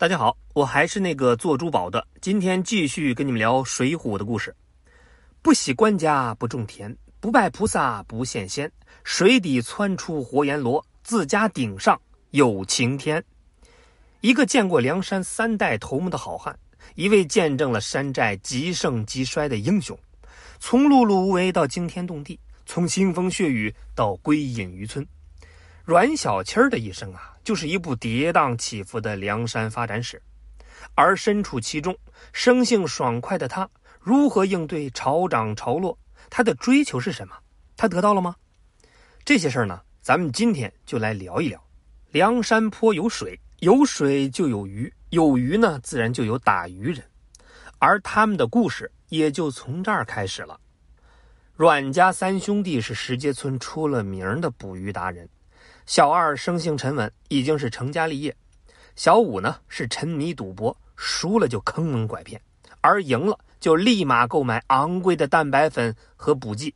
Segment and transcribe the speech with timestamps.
[0.00, 2.06] 大家好，我还是那个做珠宝的。
[2.20, 4.54] 今天继续跟你们聊《水浒》的故事。
[5.42, 8.70] 不喜官家不种田，不拜菩萨不羡仙。
[9.02, 12.00] 水底窜出活阎罗，自家顶上
[12.30, 13.20] 有晴天。
[14.20, 16.56] 一个见过梁山三代头目的好汉，
[16.94, 19.98] 一位见证了山寨极盛极衰的英雄，
[20.60, 25.04] 从碌碌无为到惊天动地，从腥风血雨到归隐渔村。
[25.84, 30.20] 阮小七儿的一生啊，就是一部跌宕起伏的梁山发展史。
[30.94, 31.96] 而身处其中、
[32.30, 33.66] 生性爽快的他，
[33.98, 35.98] 如何应对潮涨潮落？
[36.28, 37.34] 他的追求是什么？
[37.74, 38.36] 他得到了吗？
[39.24, 41.58] 这些事儿呢，咱们今天就来聊一聊。
[42.10, 47.02] 梁山坡有水，有水就有鱼，有鱼呢，自然就有打鱼人，
[47.78, 50.60] 而他们的故事也就从这儿开始了。
[51.56, 55.26] 阮家三兄弟是石碣村出了名的捕鱼达人。
[55.88, 58.30] 小二生性沉稳，已经是成家立业；
[58.94, 62.38] 小五呢是沉迷赌博，输了就坑蒙拐骗，
[62.82, 66.74] 而赢了就立马购买昂贵的蛋白粉和补剂。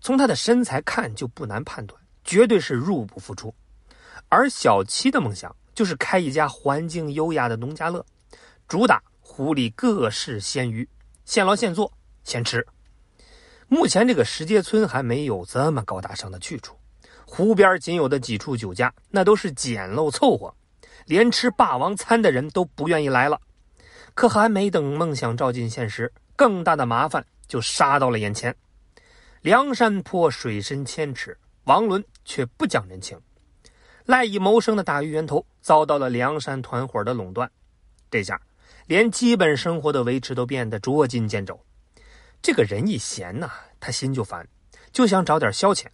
[0.00, 3.52] 从他的身材看就不难判断，绝对是入不敷出。
[4.28, 8.06] 而小七的梦想就是开一家环境优雅的农家乐，
[8.68, 10.88] 主打湖里各式鲜鱼，
[11.24, 12.64] 现捞现做现吃。
[13.66, 16.77] 目前这个石碣村还没有这么高大上的去处。
[17.30, 20.52] 湖边仅有的几处酒家，那都是简陋凑合，
[21.04, 23.38] 连吃霸王餐的人都不愿意来了。
[24.14, 28.56] 可还没等梦想照进现实，更大的麻烦就杀到了眼前。
[29.42, 33.20] 梁山坡水深千尺，王伦却不讲人情，
[34.06, 37.48] 赖以谋生的打鱼源头遭到了梁山团伙的垄断。
[38.10, 38.40] 这下，
[38.86, 41.62] 连基本生活的维持都变得捉襟见肘。
[42.40, 44.48] 这个人一闲呐，他心就烦，
[44.90, 45.86] 就想找点消遣。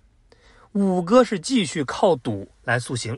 [0.75, 3.17] 五哥是继续靠赌来塑形，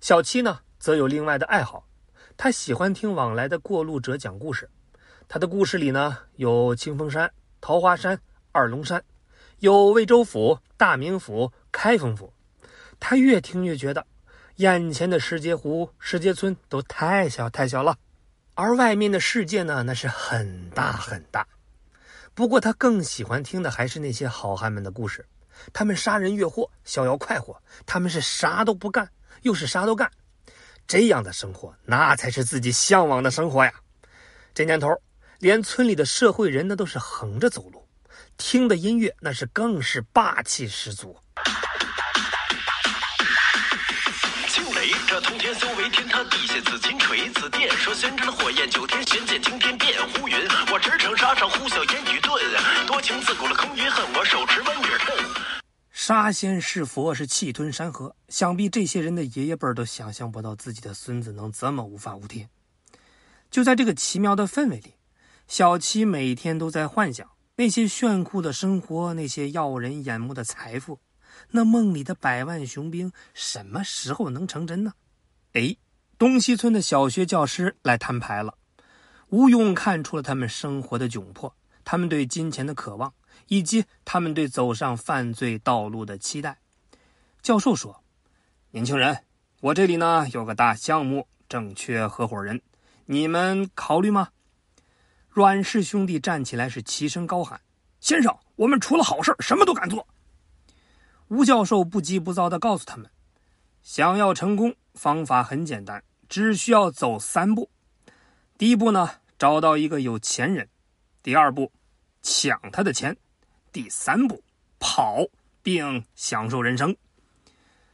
[0.00, 1.86] 小七呢则有另外的爱好，
[2.36, 4.68] 他喜欢听往来的过路者讲故事。
[5.28, 9.04] 他的故事里呢有清风山、桃花山、二龙山，
[9.60, 12.32] 有魏州府、大名府、开封府。
[12.98, 14.04] 他越听越觉得，
[14.56, 17.96] 眼前的石碣湖、石碣村都太小太小了，
[18.54, 21.46] 而外面的世界呢那是很大很大。
[22.34, 25.24] 不过他更喜欢听的还是那些好汉们的故事。
[25.72, 27.54] 他们杀人越货，逍遥快活；
[27.86, 29.10] 他们是啥都不干，
[29.42, 30.10] 又是啥都干。
[30.86, 33.72] 这样的生活，那才是自己向往的生活呀！
[34.52, 34.88] 这年头，
[35.38, 37.86] 连村里的社会人那都是横着走路，
[38.36, 41.16] 听的音乐那是更是霸气十足。
[45.06, 50.36] 这通天修为天塌地陷紫金锤，紫电说宣战的火焰九天玄剑惊天变乌云。
[50.72, 52.40] 我驰骋沙场呼啸烟雨顿，
[52.86, 53.54] 多情自古了
[56.10, 62.50] 杀仙是佛是气吞山河，想必这些人的爷爷辈都想象不到自己的孙子能这么无法无天。
[63.48, 64.94] 就在这个奇妙的氛围里，
[65.46, 70.98] 小七每天都在幻想那些炫酷的生活，那些耀人眼目的财富。
[71.52, 74.94] 那梦里的百万雄兵什么时候能成真呢？
[75.52, 75.76] 哎，
[76.18, 78.56] 东西村的小学教师来摊牌了。
[79.28, 81.54] 吴用看出了他们生活的窘迫，
[81.84, 83.14] 他们对金钱的渴望，
[83.48, 86.58] 以及他们对走上犯罪道路的期待。
[87.42, 88.02] 教授说
[88.70, 89.24] ：“年轻人，
[89.60, 92.60] 我这里呢有个大项目，正缺合伙人，
[93.06, 94.28] 你们考虑吗？”
[95.30, 97.60] 阮氏兄弟站起来是齐声高喊
[98.00, 100.06] ：“先生，我们除了好事，什么都敢做。”
[101.28, 103.08] 吴教授不急不躁地告诉他们
[103.82, 107.70] ：“想要成功，方法很简单，只需要走三步。
[108.58, 109.08] 第一步呢，
[109.38, 110.66] 找到一个有钱人；
[111.22, 111.72] 第二步，
[112.20, 113.14] 抢他的钱；
[113.72, 114.42] 第三步，
[114.78, 115.26] 跑
[115.62, 116.96] 并享受人生。”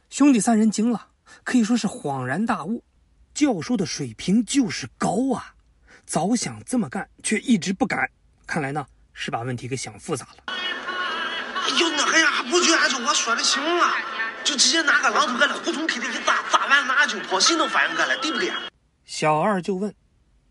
[0.09, 1.07] 兄弟三人惊了，
[1.43, 2.83] 可以说是恍然大悟。
[3.33, 5.53] 教授的水平就是高啊！
[6.05, 8.09] 早想这么干，却一直不敢。
[8.47, 10.53] 看来呢，是把问题给想复杂了。
[11.79, 13.85] 有那样不就按照我说的行了？
[14.43, 18.15] 就直接拿个榔头搁那胡同里头一砸，砸完马上就跑，谁能反应过来？
[18.21, 18.51] 对不对？
[19.05, 19.93] 小二就问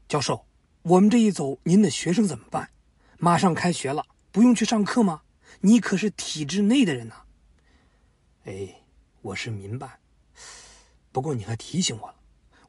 [0.07, 0.47] 教授
[0.83, 2.69] ：“我们这一走，您的学生怎么办？
[3.19, 4.05] 马上开学了，
[4.37, 5.23] 不用去上课吗？
[5.61, 7.23] 你可是体制内的人呐。”
[8.45, 8.83] 哎，
[9.23, 9.99] 我是民办，
[11.11, 12.17] 不过你还提醒我了，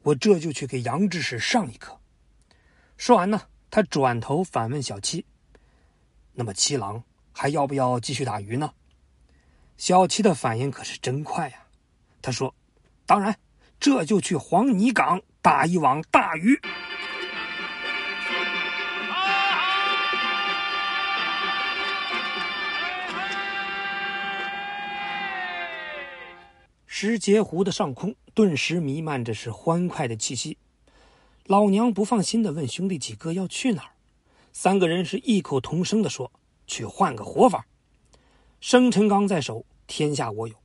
[0.00, 2.00] 我这就去给杨志士上一课。
[2.96, 5.26] 说完呢，他转头反问小七
[6.32, 7.04] ：“那么七郎？”
[7.36, 8.72] 还要不要继续打鱼呢？
[9.76, 11.66] 小七的反应可是真快呀！
[12.22, 12.54] 他说
[13.04, 13.38] ：“当然，
[13.78, 16.58] 这就去黄泥岗打一网大鱼。”
[27.00, 30.58] 石碣湖的上空顿时弥漫着是欢快的气息。
[31.44, 33.90] 老娘不放心的问兄弟几个要去哪儿，
[34.52, 36.32] 三个人是异口同声的说
[36.66, 37.68] ：“去换个活法。”
[38.60, 40.56] 生辰纲在手，天下我有，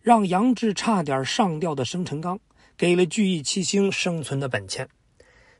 [0.00, 2.40] 让杨志差点上吊的生辰纲，
[2.78, 4.88] 给了聚义七星生存的本钱。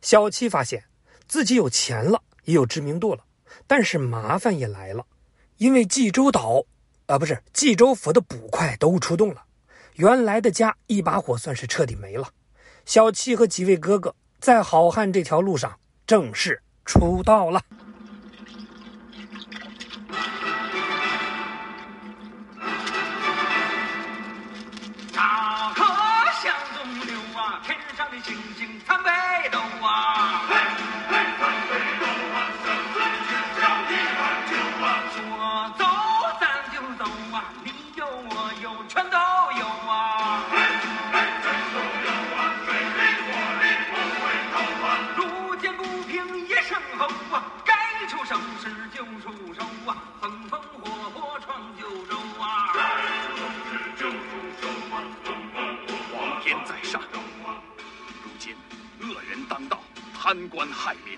[0.01, 0.85] 小七发现
[1.29, 3.23] 自己有钱了，也有知名度了，
[3.67, 5.05] 但是麻烦也来了，
[5.59, 6.65] 因为济州岛，
[7.05, 9.45] 啊，不是济州府的捕快都出动了，
[9.97, 12.29] 原来的家一把火算是彻底没了。
[12.85, 14.15] 小七和几位哥哥。
[14.39, 17.61] 在好汉这条路上正式出道了。
[49.87, 52.75] 啊，风风火火闯九州啊。
[56.13, 57.01] 皇天在上，
[58.25, 58.57] 如今
[59.01, 59.81] 恶人当道，
[60.13, 61.17] 贪官害民。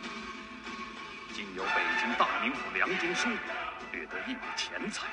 [1.32, 3.29] 今有北京大名府梁中书
[3.93, 5.06] 掠得一笔钱财，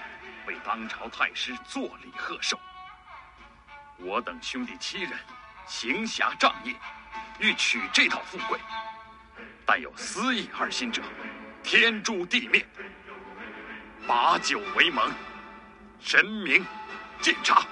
[0.48, 2.60] 为当朝太师作礼贺寿。
[3.98, 5.14] 我等兄弟七人
[5.66, 6.76] 行侠仗义，
[7.40, 8.60] 欲取这套富贵，
[9.66, 11.02] 但有私意二心者，
[11.64, 12.66] 天诛地灭。
[14.08, 15.12] 把酒为盟，
[16.00, 16.64] 神明
[17.22, 17.66] 鉴察。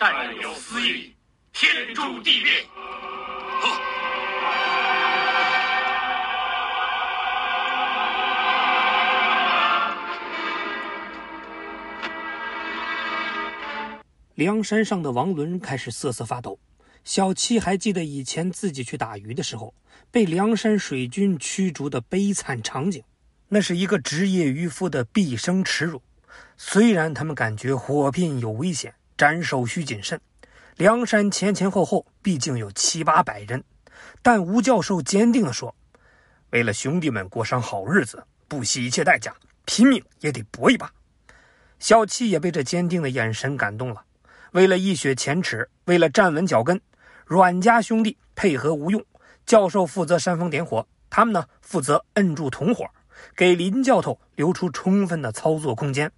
[0.00, 1.14] 但有私意，
[1.52, 2.50] 天诛地灭。
[14.34, 16.58] 梁山上的王伦开始瑟瑟发抖。
[17.04, 19.72] 小七还记得以前自己去打鱼的时候，
[20.10, 23.02] 被梁山水军驱逐的悲惨场景，
[23.48, 26.02] 那是一个职业渔夫的毕生耻辱。
[26.56, 30.20] 虽然他们感觉火拼有危险，斩首需谨慎，
[30.76, 33.64] 梁山前前后后毕竟有七八百人，
[34.22, 35.74] 但吴教授坚定地说
[36.50, 39.34] ：“为了兄弟们过上好日子，不惜一切代价，
[39.64, 40.92] 拼命也得搏一把。”
[41.78, 44.04] 小七也被这坚定的眼神感动了。
[44.52, 46.80] 为了一雪前耻，为了站稳脚跟，
[47.24, 49.02] 阮家兄弟配合吴用
[49.46, 52.84] 教授负责煽风点火，他们呢负责摁住同伙，
[53.36, 56.10] 给林教头留出充分的操作空间。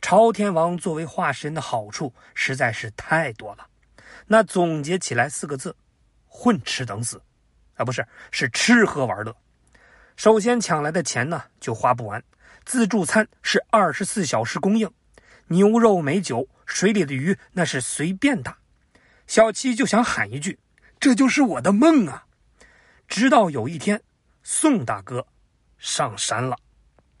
[0.00, 3.66] 朝天王作为化石人的好处实在是太多了，
[4.26, 5.74] 那总结起来四个字：
[6.26, 7.20] 混吃等死。
[7.76, 9.36] 啊，不是，是吃喝玩乐。
[10.16, 12.22] 首先抢来的钱呢就花不完，
[12.64, 14.90] 自助餐是二十四小时供应，
[15.48, 16.48] 牛肉美酒。
[16.66, 18.58] 水里的鱼那是随便打，
[19.28, 20.58] 小七就想喊一句
[20.98, 22.26] ：“这就是我的梦啊！”
[23.06, 24.02] 直到有一天，
[24.42, 25.28] 宋大哥
[25.78, 26.56] 上山了。